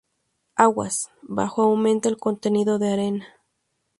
Aguas 0.55 1.11
abajo 1.29 1.61
aumenta 1.61 2.09
el 2.09 2.17
contenido 2.17 2.79
de 2.79 2.91
arena. 2.91 3.27